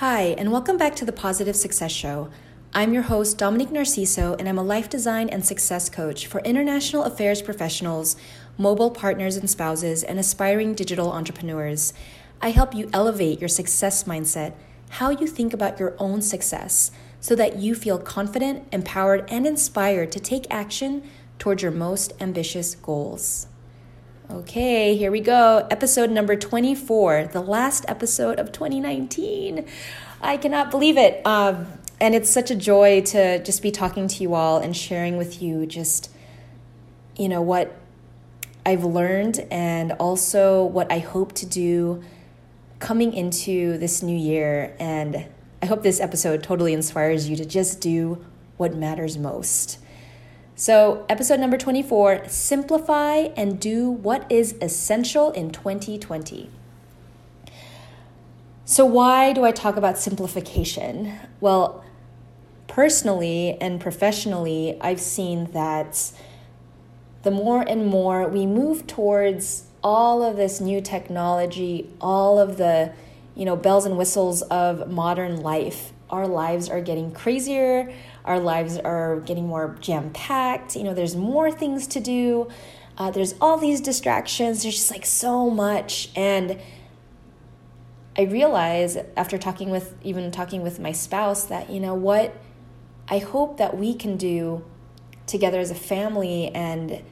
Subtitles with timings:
[0.00, 2.28] Hi, and welcome back to the Positive Success Show.
[2.74, 7.04] I'm your host, Dominique Narciso, and I'm a life design and success coach for international
[7.04, 8.14] affairs professionals,
[8.58, 11.94] mobile partners and spouses, and aspiring digital entrepreneurs.
[12.42, 14.52] I help you elevate your success mindset,
[14.90, 20.12] how you think about your own success, so that you feel confident, empowered, and inspired
[20.12, 21.04] to take action
[21.38, 23.46] towards your most ambitious goals.
[24.28, 25.68] Okay, here we go.
[25.70, 29.64] Episode number 24, the last episode of 2019.
[30.20, 31.24] I cannot believe it.
[31.24, 31.68] Um,
[32.00, 35.40] and it's such a joy to just be talking to you all and sharing with
[35.40, 36.10] you just,
[37.16, 37.76] you know, what
[38.64, 42.02] I've learned and also what I hope to do
[42.80, 44.74] coming into this new year.
[44.80, 45.24] And
[45.62, 48.24] I hope this episode totally inspires you to just do
[48.56, 49.78] what matters most.
[50.58, 56.48] So, episode number 24 Simplify and do what is essential in 2020.
[58.64, 61.12] So, why do I talk about simplification?
[61.42, 61.84] Well,
[62.68, 66.10] personally and professionally, I've seen that
[67.22, 72.94] the more and more we move towards all of this new technology, all of the
[73.34, 77.92] you know bells and whistles of modern life, our lives are getting crazier
[78.26, 80.76] our lives are getting more jam packed.
[80.76, 82.48] You know, there's more things to do.
[82.98, 84.62] Uh, there's all these distractions.
[84.62, 86.10] There's just like so much.
[86.16, 86.58] And
[88.18, 92.34] I realize after talking with, even talking with my spouse, that, you know, what
[93.08, 94.64] I hope that we can do
[95.26, 97.02] together as a family and,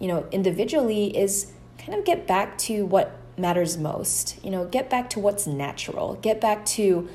[0.00, 4.42] you know, individually is kind of get back to what matters most.
[4.42, 7.08] You know, get back to what's natural, get back to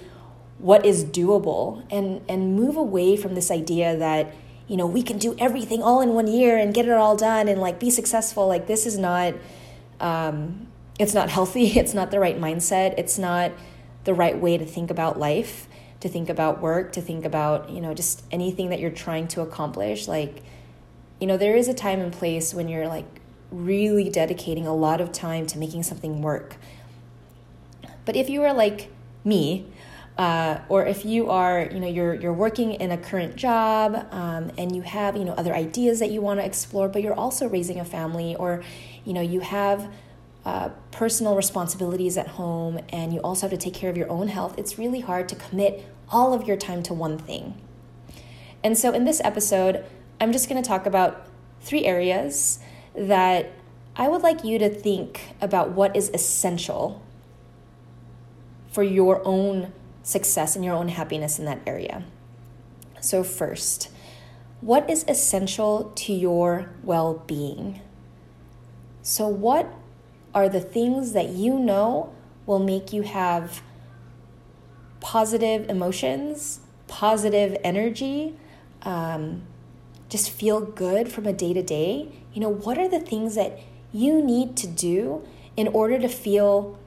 [0.61, 4.33] what is doable and and move away from this idea that
[4.67, 7.47] you know we can do everything all in one year and get it all done
[7.47, 8.47] and like be successful.
[8.47, 9.33] Like this is not
[9.99, 10.67] um,
[10.99, 11.65] it's not healthy.
[11.79, 12.93] It's not the right mindset.
[12.97, 13.51] It's not
[14.03, 15.67] the right way to think about life
[16.01, 19.41] to think about work to think about you know just anything that you're trying to
[19.41, 20.07] accomplish.
[20.07, 20.43] Like
[21.19, 23.05] you know there is a time and place when you're like
[23.51, 26.57] really dedicating a lot of time to making something work.
[28.05, 28.89] But if you are like
[29.23, 29.67] me
[30.21, 34.51] uh, or if you are you know you're you're working in a current job um,
[34.55, 37.49] and you have you know other ideas that you want to explore but you're also
[37.49, 38.63] raising a family or
[39.03, 39.91] you know you have
[40.45, 44.27] uh, personal responsibilities at home and you also have to take care of your own
[44.27, 47.59] health it's really hard to commit all of your time to one thing.
[48.63, 49.83] And so in this episode
[50.19, 51.25] i'm just going to talk about
[51.61, 52.59] three areas
[52.93, 53.53] that
[53.95, 57.01] i would like you to think about what is essential
[58.71, 62.03] for your own success and your own happiness in that area.
[62.99, 63.89] So, first,
[64.61, 67.81] what is essential to your well being?
[69.01, 69.73] So, what
[70.33, 72.13] are the things that you know
[72.45, 73.61] will make you have
[74.99, 78.35] positive emotions, positive energy,
[78.83, 79.41] um,
[80.09, 82.11] just feel good from a day to day?
[82.33, 83.59] You know, what are the things that
[83.91, 85.25] you need to do
[85.57, 86.77] in order to feel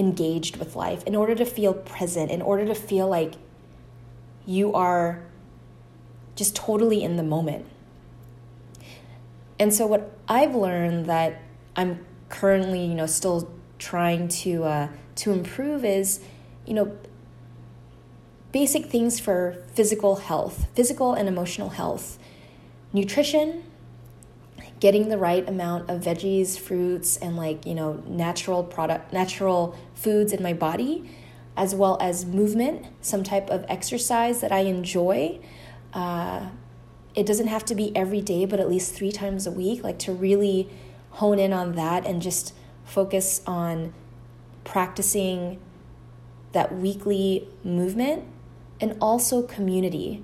[0.00, 3.34] engaged with life, in order to feel present, in order to feel like
[4.46, 5.22] you are
[6.34, 7.66] just totally in the moment.
[9.58, 11.42] And so what I've learned that
[11.76, 16.20] I'm currently, you know, still trying to uh, to improve is,
[16.66, 16.96] you know,
[18.52, 22.18] basic things for physical health, physical and emotional health,
[22.92, 23.62] nutrition,
[24.80, 30.32] getting the right amount of veggies, fruits, and like, you know, natural product, natural foods
[30.32, 31.08] in my body,
[31.56, 35.38] as well as movement, some type of exercise that I enjoy.
[35.92, 36.48] Uh,
[37.14, 39.98] it doesn't have to be every day, but at least three times a week, like
[40.00, 40.70] to really
[41.10, 42.54] hone in on that and just
[42.84, 43.92] focus on
[44.64, 45.60] practicing
[46.52, 48.24] that weekly movement
[48.80, 50.22] and also community.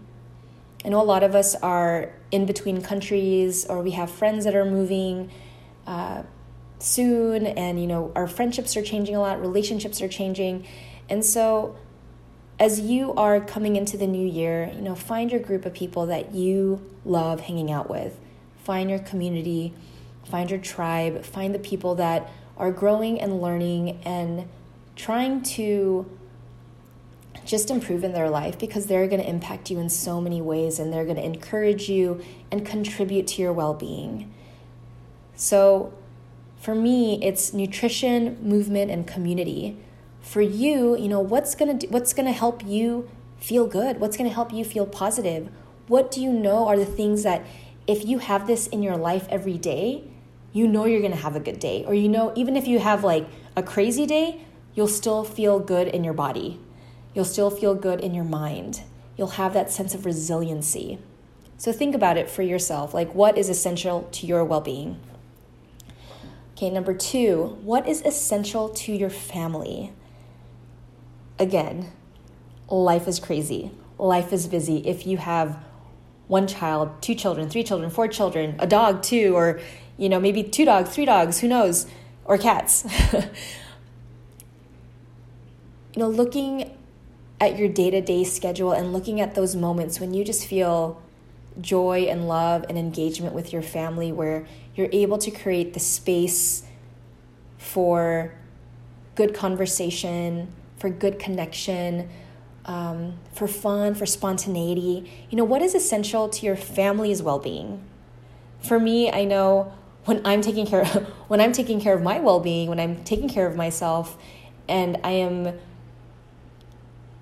[0.84, 4.54] I know a lot of us are in between countries or we have friends that
[4.54, 5.30] are moving
[5.86, 6.22] uh,
[6.78, 10.66] soon and you know our friendships are changing a lot relationships are changing.
[11.08, 11.76] And so
[12.58, 16.06] as you are coming into the new year you know find your group of people
[16.06, 18.18] that you love hanging out with.
[18.64, 19.74] Find your community
[20.24, 24.48] find your tribe find the people that are growing and learning and
[24.96, 26.10] trying to
[27.46, 30.78] just improve in their life because they're going to impact you in so many ways
[30.78, 32.20] and they're going to encourage you
[32.50, 34.32] and contribute to your well being.
[35.34, 35.92] So,
[36.58, 39.76] for me, it's nutrition, movement, and community.
[40.20, 43.08] For you, you know, what's going to what's going to help you
[43.38, 44.00] feel good?
[44.00, 45.48] What's going to help you feel positive?
[45.86, 47.46] What do you know are the things that
[47.86, 50.02] if you have this in your life every day,
[50.52, 51.84] you know you're going to have a good day.
[51.86, 54.40] Or you know even if you have like a crazy day,
[54.74, 56.58] you'll still feel good in your body
[57.16, 58.82] You'll still feel good in your mind.
[59.16, 60.98] You'll have that sense of resiliency.
[61.56, 62.92] So think about it for yourself.
[62.92, 65.00] Like, what is essential to your well being?
[66.52, 69.94] Okay, number two, what is essential to your family?
[71.38, 71.90] Again,
[72.68, 73.70] life is crazy.
[73.96, 74.86] Life is busy.
[74.86, 75.58] If you have
[76.28, 79.58] one child, two children, three children, four children, a dog, two, or
[79.96, 81.86] you know, maybe two dogs, three dogs, who knows,
[82.26, 82.84] or cats.
[83.14, 83.22] you
[85.96, 86.75] know, looking
[87.40, 91.02] at your day to day schedule and looking at those moments when you just feel
[91.60, 96.64] joy and love and engagement with your family, where you're able to create the space
[97.58, 98.34] for
[99.14, 102.08] good conversation, for good connection,
[102.66, 105.10] um, for fun, for spontaneity.
[105.30, 107.82] You know, what is essential to your family's well being?
[108.60, 109.72] For me, I know
[110.04, 110.88] when I'm taking care of,
[111.28, 114.18] when I'm taking care of my well being, when I'm taking care of myself,
[114.68, 115.58] and I am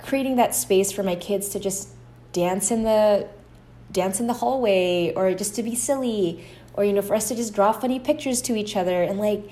[0.05, 1.89] creating that space for my kids to just
[2.33, 3.27] dance in the
[3.91, 7.35] dance in the hallway or just to be silly or you know for us to
[7.35, 9.49] just draw funny pictures to each other and like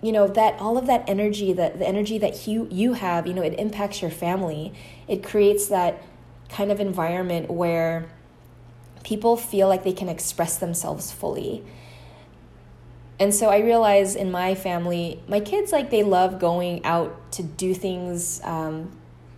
[0.00, 3.34] you know that all of that energy that the energy that you you have you
[3.34, 4.72] know it impacts your family.
[5.08, 6.02] It creates that
[6.48, 8.08] kind of environment where
[9.02, 11.64] people feel like they can express themselves fully.
[13.18, 17.42] And so i realize in my family my kids like they love going out to
[17.42, 18.90] do things um,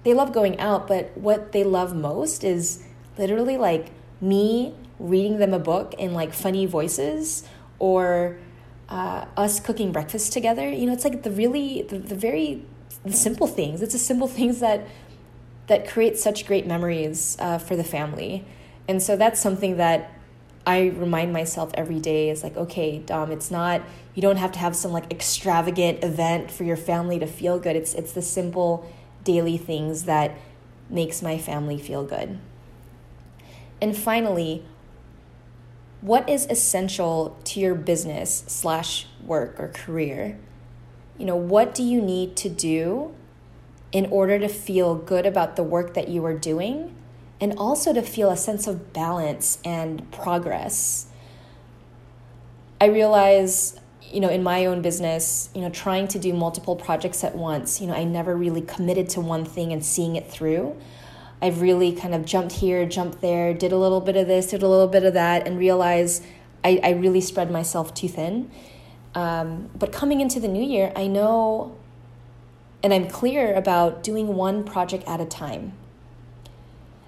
[0.04, 2.84] they love going out, but what they love most is
[3.18, 3.90] literally like
[4.20, 7.44] me reading them a book in like funny voices
[7.78, 8.38] or
[8.88, 10.68] uh, us cooking breakfast together.
[10.70, 12.64] You know, it's like the really, the, the very
[13.10, 13.82] simple things.
[13.82, 14.86] It's the simple things that
[15.68, 18.44] that create such great memories uh, for the family.
[18.88, 20.12] And so that's something that
[20.66, 23.82] I remind myself every day is like, okay, Dom, it's not
[24.14, 27.76] you don't have to have some like extravagant event for your family to feel good.
[27.76, 28.88] It's it's the simple
[29.24, 30.36] daily things that
[30.88, 32.38] makes my family feel good.
[33.80, 34.64] And finally,
[36.00, 40.38] what is essential to your business slash work or career?
[41.18, 43.14] You know, what do you need to do
[43.92, 46.94] in order to feel good about the work that you are doing
[47.40, 51.06] and also to feel a sense of balance and progress?
[52.80, 53.78] I realize
[54.12, 57.80] you know, in my own business, you know, trying to do multiple projects at once,
[57.80, 60.76] you know, I never really committed to one thing and seeing it through.
[61.40, 64.62] I've really kind of jumped here, jumped there, did a little bit of this, did
[64.62, 66.24] a little bit of that, and realized
[66.62, 68.50] I, I really spread myself too thin.
[69.14, 71.76] Um, but coming into the new year, I know
[72.82, 75.72] and I'm clear about doing one project at a time.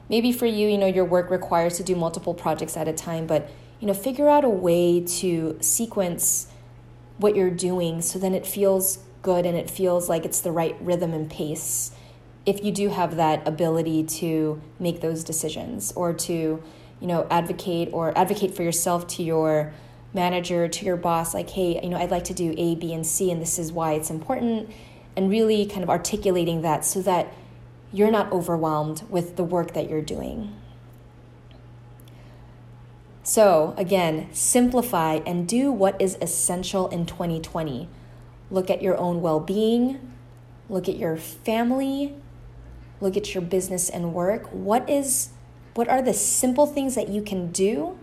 [0.08, 3.26] Maybe for you, you know, your work requires to do multiple projects at a time,
[3.26, 3.50] but,
[3.80, 6.46] you know, figure out a way to sequence
[7.18, 10.76] what you're doing so then it feels good and it feels like it's the right
[10.80, 11.92] rhythm and pace
[12.46, 16.62] if you do have that ability to make those decisions or to
[17.00, 19.72] you know advocate or advocate for yourself to your
[20.12, 23.06] manager to your boss like hey you know i'd like to do a b and
[23.06, 24.70] c and this is why it's important
[25.16, 27.32] and really kind of articulating that so that
[27.92, 30.52] you're not overwhelmed with the work that you're doing
[33.26, 37.88] so, again, simplify and do what is essential in 2020.
[38.50, 40.12] Look at your own well being,
[40.68, 42.14] look at your family,
[43.00, 44.48] look at your business and work.
[44.52, 45.30] What is
[45.72, 47.98] what are the simple things that you can do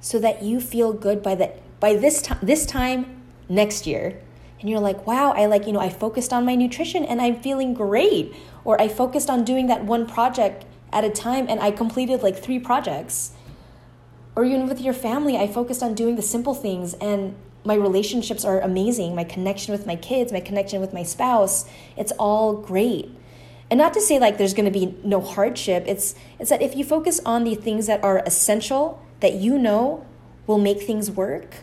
[0.00, 4.20] so that you feel good by the by this time this time next year?
[4.60, 7.40] And you're like wow i like you know i focused on my nutrition and i'm
[7.40, 8.34] feeling great.
[8.64, 12.36] Or i focused on doing that one project at a time and i completed like
[12.36, 13.30] three projects
[14.36, 17.34] or even with your family, I focused on doing the simple things and
[17.64, 19.14] my relationships are amazing.
[19.14, 23.10] My connection with my kids, my connection with my spouse, it's all great.
[23.70, 25.84] And not to say like there's going to be no hardship.
[25.86, 30.06] It's it's that if you focus on the things that are essential that you know
[30.46, 31.58] will make things work,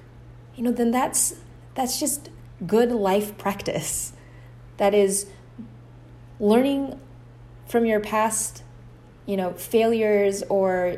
[0.55, 1.35] you know, then that's
[1.75, 2.29] that's just
[2.65, 4.13] good life practice.
[4.77, 5.27] That is
[6.39, 6.99] learning
[7.67, 8.63] from your past,
[9.25, 10.97] you know, failures or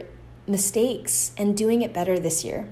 [0.50, 2.68] mistakes and doing it better this year.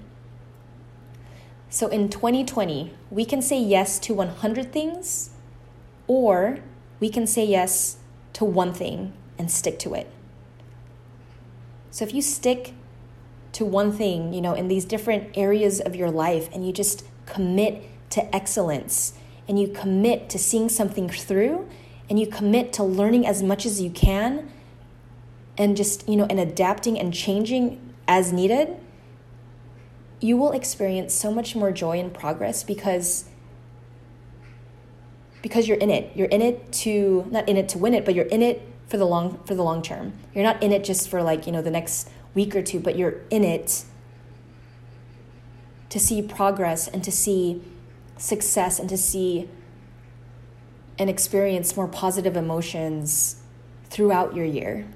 [1.69, 5.29] So in 2020, we can say yes to 100 things,
[6.07, 6.60] or
[7.00, 7.98] we can say yes
[8.34, 10.10] to one thing and stick to it.
[11.91, 12.74] So if you stick
[13.53, 17.05] to one thing, you know, in these different areas of your life and you just
[17.25, 19.13] commit to excellence
[19.48, 21.67] and you commit to seeing something through
[22.10, 24.51] and you commit to learning as much as you can
[25.57, 28.77] and just, you know, and adapting and changing as needed,
[30.19, 33.25] you will experience so much more joy and progress because
[35.41, 36.15] because you're in it.
[36.15, 38.97] You're in it to not in it to win it, but you're in it for
[38.97, 40.13] the long for the long term.
[40.33, 42.97] You're not in it just for like, you know, the next week or two, but
[42.97, 43.85] you're in it
[45.89, 47.61] to see progress and to see
[48.17, 49.47] success and to see
[50.99, 53.37] and experience more positive emotions
[53.89, 54.87] throughout your year.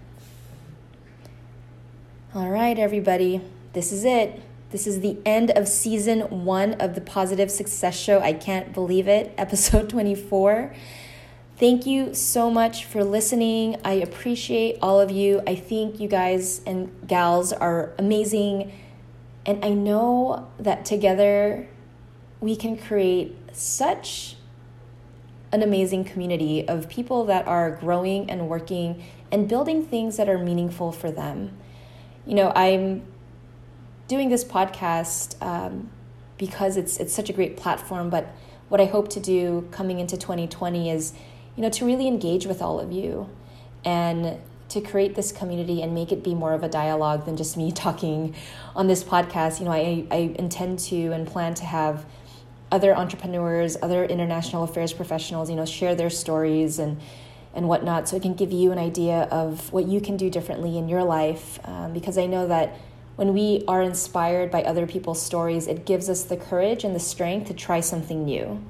[2.33, 3.41] All right, everybody,
[3.73, 4.41] this is it.
[4.69, 8.21] This is the end of season one of the Positive Success Show.
[8.21, 10.73] I can't believe it, episode 24.
[11.57, 13.75] Thank you so much for listening.
[13.83, 15.41] I appreciate all of you.
[15.45, 18.71] I think you guys and gals are amazing.
[19.45, 21.67] And I know that together
[22.39, 24.37] we can create such
[25.51, 30.37] an amazing community of people that are growing and working and building things that are
[30.37, 31.57] meaningful for them.
[32.25, 33.03] You know, I'm
[34.07, 35.89] doing this podcast um,
[36.37, 38.09] because it's it's such a great platform.
[38.09, 38.27] But
[38.69, 41.13] what I hope to do coming into 2020 is,
[41.55, 43.29] you know, to really engage with all of you
[43.83, 47.57] and to create this community and make it be more of a dialogue than just
[47.57, 48.35] me talking
[48.75, 49.59] on this podcast.
[49.59, 52.05] You know, I, I intend to and plan to have
[52.71, 57.01] other entrepreneurs, other international affairs professionals, you know, share their stories and
[57.53, 60.77] and whatnot, so it can give you an idea of what you can do differently
[60.77, 61.59] in your life.
[61.65, 62.77] Um, because I know that
[63.15, 66.99] when we are inspired by other people's stories, it gives us the courage and the
[66.99, 68.63] strength to try something new.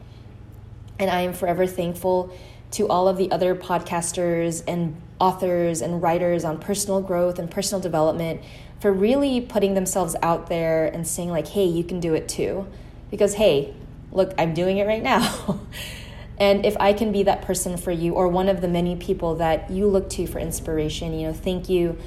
[1.00, 2.36] And I am forever thankful
[2.72, 7.82] to all of the other podcasters and authors and writers on personal growth and personal
[7.82, 8.42] development
[8.80, 12.68] for really putting themselves out there and saying, like, hey, you can do it too.
[13.12, 13.74] Because, hey,
[14.12, 15.60] look, I'm doing it right now.
[16.42, 19.36] and if I can be that person for you or one of the many people
[19.36, 22.00] that you look to for inspiration, you know, thank you.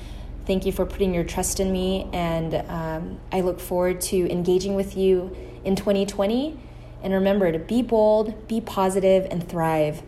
[0.44, 2.10] Thank you for putting your trust in me.
[2.12, 6.58] And um, I look forward to engaging with you in 2020.
[7.04, 10.02] And remember to be bold, be positive, and thrive.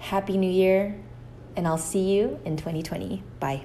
[0.00, 0.94] Happy New Year.
[1.56, 3.22] And I'll see you in 2020.
[3.40, 3.64] Bye.